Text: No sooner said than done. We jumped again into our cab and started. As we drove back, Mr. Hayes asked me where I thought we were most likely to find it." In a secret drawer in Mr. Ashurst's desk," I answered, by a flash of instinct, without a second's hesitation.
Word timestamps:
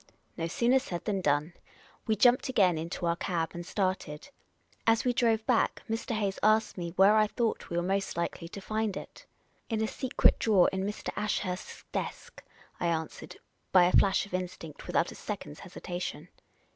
No 0.35 0.47
sooner 0.47 0.79
said 0.79 1.05
than 1.05 1.21
done. 1.21 1.53
We 2.07 2.15
jumped 2.15 2.49
again 2.49 2.75
into 2.75 3.05
our 3.05 3.15
cab 3.17 3.51
and 3.53 3.63
started. 3.63 4.29
As 4.87 5.05
we 5.05 5.13
drove 5.13 5.45
back, 5.45 5.83
Mr. 5.87 6.15
Hayes 6.15 6.39
asked 6.41 6.75
me 6.75 6.89
where 6.95 7.15
I 7.15 7.27
thought 7.27 7.69
we 7.69 7.77
were 7.77 7.83
most 7.83 8.17
likely 8.17 8.47
to 8.49 8.59
find 8.61 8.97
it." 8.97 9.27
In 9.69 9.79
a 9.79 9.87
secret 9.87 10.39
drawer 10.39 10.69
in 10.73 10.85
Mr. 10.87 11.09
Ashurst's 11.15 11.83
desk," 11.91 12.41
I 12.79 12.87
answered, 12.87 13.35
by 13.71 13.83
a 13.83 13.91
flash 13.95 14.25
of 14.25 14.33
instinct, 14.33 14.87
without 14.87 15.11
a 15.11 15.13
second's 15.15 15.59
hesitation. 15.59 16.29